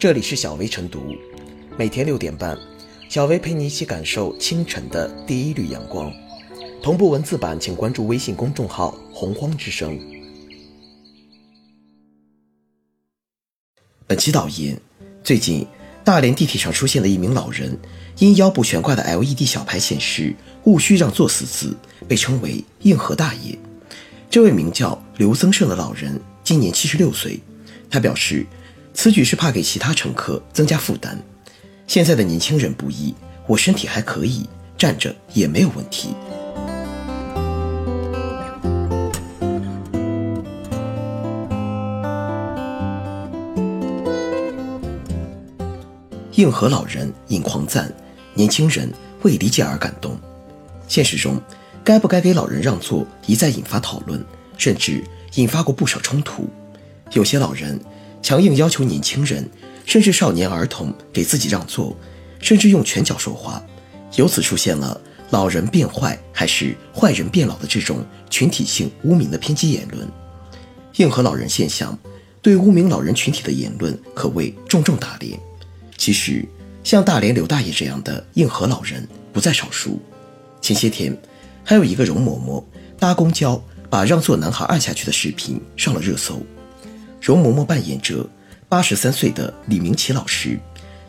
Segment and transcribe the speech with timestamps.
[0.00, 1.14] 这里是小薇晨读，
[1.76, 2.58] 每天六点半，
[3.10, 6.10] 小薇陪你一起感受清晨的第一缕阳光。
[6.82, 10.00] 同步文字版，请关注微信公众号“洪荒之声”。
[14.08, 14.80] 本期导言：
[15.22, 15.66] 最近，
[16.02, 17.78] 大连地铁上出现了一名老人，
[18.20, 21.76] 因腰部悬挂的 LED 小牌显示“勿需让座”四字，
[22.08, 23.58] 被称为“硬核大爷”。
[24.30, 27.38] 这位名叫刘增胜的老人今年七十六岁，
[27.90, 28.46] 他表示。
[29.02, 31.18] 此举是怕给其他乘客增加负担。
[31.86, 33.14] 现在的年轻人不易，
[33.46, 36.14] 我身体还可以，站着也没有问题。
[46.34, 47.90] 硬核老人引狂赞，
[48.34, 50.14] 年轻人为理解而感动。
[50.86, 51.40] 现实中，
[51.82, 54.22] 该不该给老人让座一再引发讨论，
[54.58, 55.02] 甚至
[55.36, 56.46] 引发过不少冲突。
[57.12, 57.80] 有些老人。
[58.22, 59.48] 强硬要求年轻人，
[59.86, 61.96] 甚至少年儿童给自己让座，
[62.40, 63.62] 甚至用拳脚说话，
[64.16, 70.08] 由此出现了“老人变坏还是坏人变老”的这种群体性污名的偏激言论。
[70.96, 71.98] 硬核老人现象
[72.42, 75.38] 对污名老人群体的言论可谓重重打脸。
[75.96, 76.46] 其实，
[76.84, 80.00] 像大连刘大爷这样的硬核老人不在少数。
[80.60, 81.16] 前些天，
[81.64, 82.62] 还有一个容嬷嬷
[82.98, 86.42] 搭公交把让座男孩按下去的视频上了热搜。
[87.20, 88.26] 容嬷嬷扮演着
[88.68, 90.58] 八十三岁的李明启老师，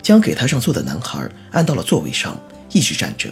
[0.01, 2.39] 将给他让座的男孩按到了座位上，
[2.71, 3.29] 一直站着。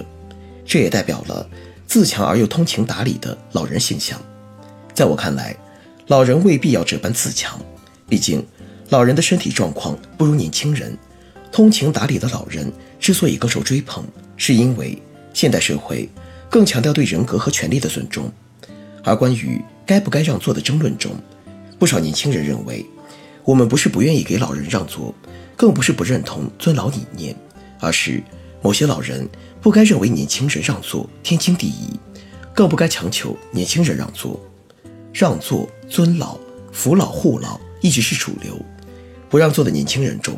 [0.66, 1.48] 这也代表了
[1.88, 4.22] 自强而又通情达理的老人形象。
[4.94, 5.56] 在我看来，
[6.08, 7.60] 老人未必要这般自强，
[8.08, 8.46] 毕竟
[8.90, 10.98] 老人的身体状况不如年轻人。
[11.52, 14.06] 通情达理的老人之所以更受追捧，
[14.38, 15.02] 是因为
[15.34, 16.08] 现代社会
[16.48, 18.32] 更强调对人格和权利的尊重。
[19.04, 21.12] 而关于该不该让座的争论中，
[21.80, 22.86] 不少年轻人认为，
[23.46, 25.16] 我们不是不愿意给老人让座，
[25.56, 27.34] 更不是不认同尊老理念，
[27.80, 28.22] 而是
[28.62, 29.28] 某些老人
[29.62, 31.98] 不该认为年轻人让座天经地义，
[32.54, 34.40] 更不该强求年轻人让座。
[35.12, 36.38] 让座、尊老、
[36.72, 38.60] 扶老、护老一直是主流，
[39.30, 40.36] 不让座的年轻人中，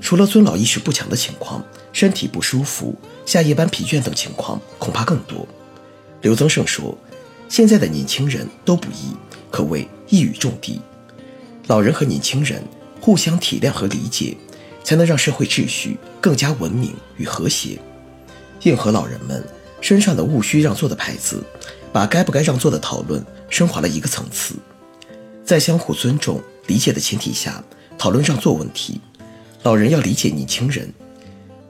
[0.00, 5.46] 除了尊老意识不强的情况，身体不舒服、下夜班疲倦等情况恐怕更多。
[6.20, 6.96] 刘增胜说
[7.48, 9.16] ：“现在的年轻人都不易。”
[9.50, 10.80] 可谓一语中的，
[11.68, 12.62] 老人和年轻人
[13.00, 14.36] 互相体谅和理解，
[14.82, 17.78] 才能让社会秩序更加文明与和谐。
[18.64, 19.42] 硬核老人们
[19.80, 21.42] 身上的“勿需让座”的牌子，
[21.92, 24.56] 把该不该让座的讨论升华了一个层次。
[25.44, 27.62] 在相互尊重、理解的前提下
[27.96, 29.00] 讨论让座问题，
[29.62, 30.92] 老人要理解年轻人。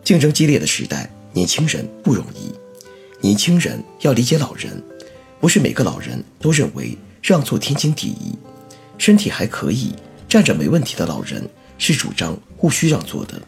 [0.02, 2.50] 竞争激烈的时代，年轻人不容易，
[3.20, 4.82] 年轻人要理解老人。
[5.38, 6.96] 不是每个老人都认为。
[7.22, 8.34] 让座天经地义，
[8.98, 9.94] 身体还可以
[10.28, 11.48] 站着没问题的老人
[11.78, 13.40] 是主张勿需让座的。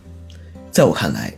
[0.71, 1.33] 在我看来，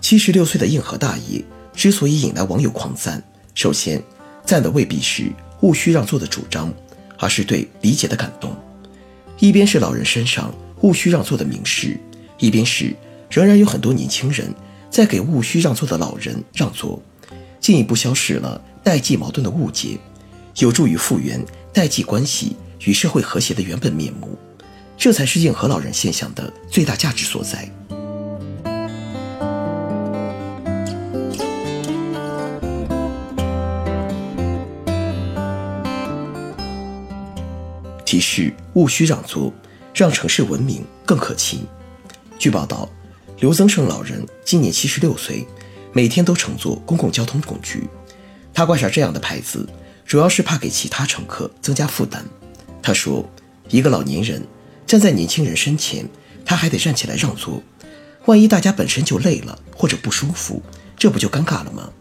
[0.00, 3.22] 七十六岁的硬核大爷之所以引来网友狂赞，
[3.54, 4.02] 首先
[4.44, 5.30] 赞的未必是
[5.60, 6.72] 勿需让座的主张，
[7.18, 8.54] 而是对理解的感动。
[9.38, 10.52] 一边是老人身上
[10.82, 11.98] 勿需让座的明示，
[12.38, 12.94] 一边是
[13.30, 14.52] 仍然有很多年轻人
[14.90, 17.00] 在给勿需让座的老人让座，
[17.60, 19.98] 进一步消失了代际矛盾的误解，
[20.56, 21.40] 有助于复原。
[21.72, 24.36] 代际关系与社会和谐的原本面目，
[24.96, 27.70] 这才是硬核老人现象的最大价值所在。
[38.04, 39.52] 提示：勿需让座，
[39.94, 41.64] 让城市文明更可亲。
[42.36, 42.88] 据报道，
[43.38, 45.46] 刘增胜老人今年七十六岁，
[45.92, 47.88] 每天都乘坐公共交通工具，
[48.52, 49.64] 他挂上这样的牌子。
[50.10, 52.26] 主要是怕给其他乘客增加负担。
[52.82, 53.24] 他说
[53.70, 54.44] ：“一个老年人
[54.84, 56.04] 站在年轻人身前，
[56.44, 57.62] 他还得站起来让座，
[58.26, 60.60] 万一大家本身就累了或者不舒服，
[60.96, 61.92] 这不就尴尬了吗？”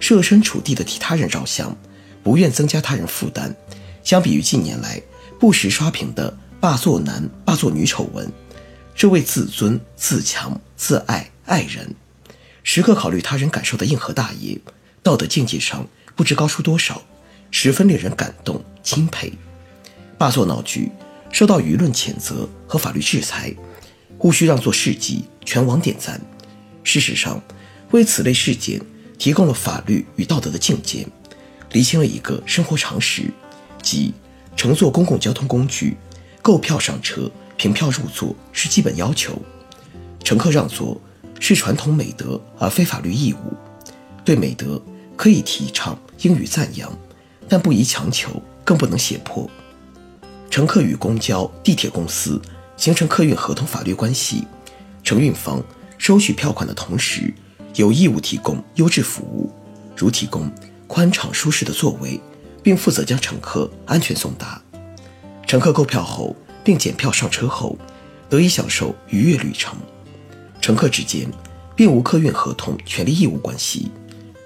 [0.00, 1.76] 设身处地的替他人着想，
[2.24, 3.54] 不愿增加他人负担。
[4.02, 5.00] 相比于近年来
[5.38, 8.28] 不时刷屏的“霸座男”“霸座女”丑闻，
[8.92, 11.94] 这位自尊、自强、自爱、爱人，
[12.64, 14.58] 时刻考虑他人感受的硬核大爷，
[15.00, 15.86] 道德境界上
[16.16, 17.00] 不知高出多少。
[17.50, 19.32] 十分令人感动钦佩，
[20.16, 20.90] 霸座闹剧
[21.32, 23.54] 受到舆论谴责和法律制裁，
[24.20, 26.20] 勿需让座事迹全网点赞。
[26.82, 27.42] 事实上，
[27.90, 28.80] 为此类事件
[29.18, 31.06] 提供了法律与道德的境界，
[31.72, 33.30] 厘清了一个生活常识，
[33.82, 34.14] 即
[34.56, 35.96] 乘坐公共交通工具，
[36.40, 39.40] 购票上车、凭票入座是基本要求，
[40.24, 41.00] 乘客让座
[41.38, 43.54] 是传统美德而非法律义务。
[44.24, 44.80] 对美德
[45.16, 46.90] 可以提倡，应予赞扬。
[47.50, 49.50] 但不宜强求，更不能胁迫。
[50.48, 52.40] 乘客与公交、地铁公司
[52.76, 54.46] 形成客运合同法律关系，
[55.02, 55.60] 承运方
[55.98, 57.34] 收取票款的同时，
[57.74, 59.50] 有义务提供优质服务，
[59.96, 60.48] 如提供
[60.86, 62.20] 宽敞舒适的座位，
[62.62, 64.62] 并负责将乘客安全送达。
[65.46, 67.76] 乘客购票后并检票上车后，
[68.28, 69.76] 得以享受愉悦旅程。
[70.60, 71.28] 乘客之间
[71.74, 73.90] 并无客运合同权利义务关系，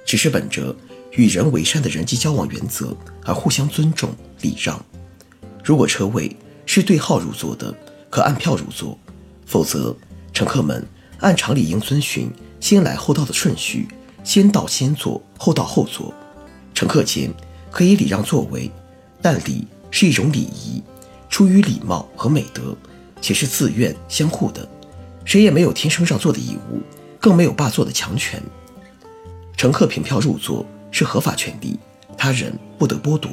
[0.06, 0.74] 只是本着
[1.16, 4.82] 与人为善的人际交往原则而互相尊重礼让。
[5.62, 7.74] 如果车位是对号入座的，
[8.10, 8.96] 可按票入座；
[9.46, 9.96] 否则，
[10.32, 10.86] 乘客们
[11.20, 12.30] 按常理应遵循
[12.60, 13.88] 先来后到的顺序，
[14.22, 16.12] 先到先坐，后到后坐。
[16.74, 17.32] 乘客间
[17.70, 18.70] 可以礼让座位，
[19.22, 20.82] 但礼是一种礼仪，
[21.30, 22.76] 出于礼貌和美德，
[23.20, 24.68] 且是自愿相互的。
[25.24, 26.82] 谁也没有天生让座的义务，
[27.20, 28.42] 更没有霸座的强权。
[29.56, 31.76] 乘客凭票入座是合法权利，
[32.16, 33.30] 他人不得剥夺。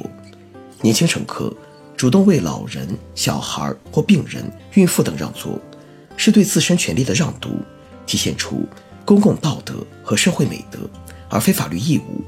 [0.80, 1.54] 年轻乘客。
[1.94, 5.56] 主动为老人、小孩或病人、孕妇等让座，
[6.16, 7.50] 是对自身权利的让渡，
[8.06, 8.66] 体现出
[9.04, 10.80] 公共道德和社会美德，
[11.28, 12.24] 而非法律义务。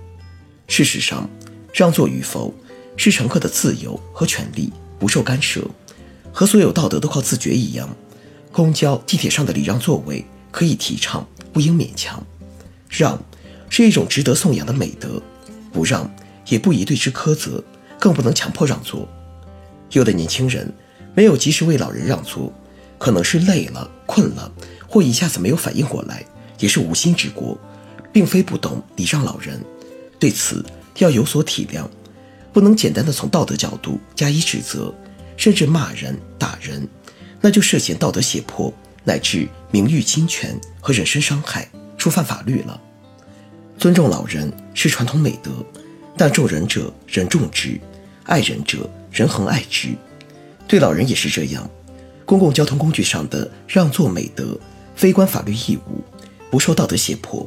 [0.69, 1.29] 事实上，
[1.73, 2.55] 让座与否
[2.97, 5.67] 是乘客的自由和权利，不受干涉。
[6.33, 7.89] 和所有道德都靠自觉一样，
[8.53, 12.25] 公交、地铁上的礼让座位可以提倡，不应勉强。
[12.89, 13.21] 让
[13.69, 15.21] 是一种值得颂扬的美德，
[15.73, 16.09] 不让
[16.47, 17.63] 也不宜对之苛责，
[17.99, 19.09] 更不能强迫让座。
[19.91, 20.73] 有的年轻人
[21.15, 22.53] 没有及时为老人让座，
[22.99, 24.51] 可能是累了、困了，
[24.89, 26.25] 或一下子没有反应过来，
[26.59, 27.59] 也是无心之过，
[28.13, 29.61] 并非不懂礼让老人。
[30.19, 30.65] 对此
[30.99, 31.87] 要有所体谅，
[32.53, 34.95] 不能简单的从道德角度加以指责，
[35.37, 36.89] 甚至骂人、打人，
[37.41, 38.73] 那就涉嫌道德胁迫，
[39.03, 41.69] 乃至名誉侵权和人身伤害，
[41.99, 42.81] 触犯法律了。
[43.85, 45.51] 尊重老人是传统美德，
[46.17, 47.79] 但重人者人重之，
[48.25, 48.89] 爱人者。
[49.13, 49.91] 人恒爱之，
[50.67, 51.69] 对老人也是这样。
[52.25, 54.59] 公共交通工具上的让座美德，
[54.97, 56.03] 非关法律义务，
[56.51, 57.47] 不受道德胁迫。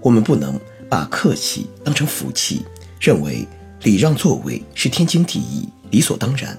[0.00, 0.58] 我们不能
[0.88, 2.64] 把客气当成福气，
[2.98, 3.46] 认为
[3.82, 6.56] 礼让座位是天经地义、理所当然。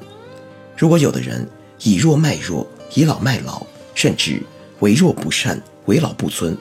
[0.77, 1.43] 如果有的人
[1.81, 3.65] 以弱卖弱、倚老卖老，
[3.95, 4.43] 甚至
[4.81, 6.55] 为弱不善、为老不尊，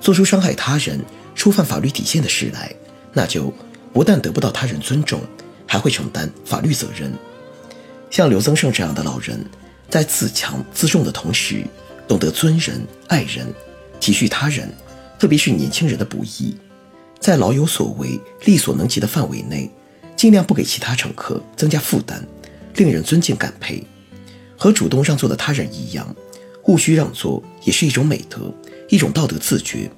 [0.00, 1.00] 做出伤害他人、
[1.34, 2.74] 触犯法律底线的事来，
[3.12, 3.52] 那就
[3.92, 5.20] 不但得不到他人尊重。
[5.64, 7.10] 还会承担法律责任。
[8.10, 9.42] 像刘增胜这样的老人，
[9.88, 11.64] 在自强自重的同时，
[12.06, 13.46] 懂得尊人爱人，
[13.98, 14.70] 体恤他人，
[15.18, 16.54] 特别是年轻人的不易，
[17.18, 19.70] 在老有所为、力所能及的范围内，
[20.14, 22.22] 尽量不给其他乘客增加负担，
[22.76, 23.82] 令人尊敬感佩。
[24.58, 26.14] 和主动让座的他人一样，
[26.66, 28.52] 务需让座也是一种美德，
[28.90, 29.90] 一种道德自觉。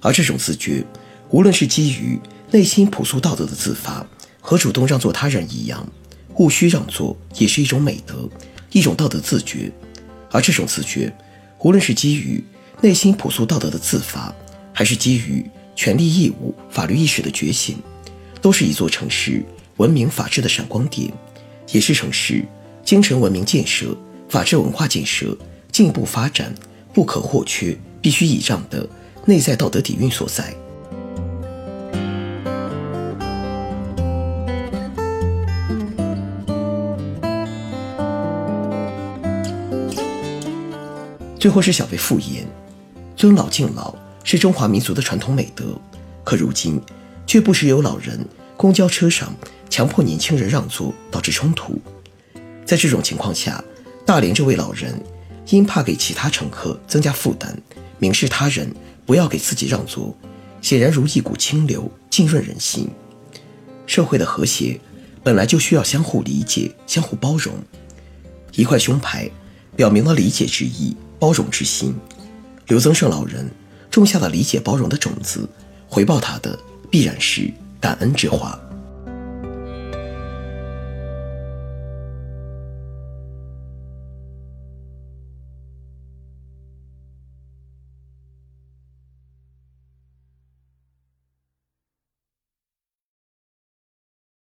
[0.00, 0.84] 而这种自觉，
[1.30, 2.18] 无论是基于
[2.50, 4.06] 内心朴素道德的自发。
[4.40, 5.86] 和主动让座他人一样，
[6.36, 8.26] 务需让座也是一种美德，
[8.70, 9.70] 一种道德自觉。
[10.30, 11.12] 而这种自觉，
[11.58, 12.42] 无论是基于
[12.80, 14.34] 内心朴素道德的自发，
[14.72, 15.44] 还是基于
[15.76, 17.76] 权利义务、法律意识的觉醒，
[18.40, 19.44] 都是一座城市
[19.76, 21.12] 文明法治的闪光点，
[21.70, 22.42] 也是城市
[22.82, 23.94] 精神文明建设、
[24.30, 25.36] 法治文化建设
[25.70, 26.54] 进一步发展
[26.94, 28.88] 不可或缺、必须倚仗的
[29.28, 30.54] 内在道德底蕴所在。
[41.38, 42.46] 最后是小辈复言，
[43.14, 43.94] 尊老敬老
[44.24, 45.78] 是中华民族的传统美德，
[46.24, 46.80] 可如今
[47.26, 48.18] 却不时有老人
[48.56, 49.30] 公交车上
[49.68, 51.78] 强迫年轻人让座，导致冲突。
[52.64, 53.62] 在这种情况下，
[54.06, 54.98] 大连这位老人
[55.50, 57.54] 因怕给其他乘客增加负担，
[57.98, 58.74] 明示他人
[59.08, 60.14] 不要给自己让座，
[60.60, 62.86] 显然如一股清流，浸润人心。
[63.86, 64.78] 社会的和谐
[65.24, 67.54] 本来就需要相互理解、相互包容。
[68.52, 69.26] 一块胸牌
[69.74, 70.94] 表明了理解之意。
[71.18, 71.94] 包容之心，
[72.66, 73.50] 刘增胜老人
[73.90, 75.48] 种下了理解包容的种子，
[75.88, 76.56] 回报他的
[76.90, 77.50] 必然是
[77.80, 78.56] 感恩之花。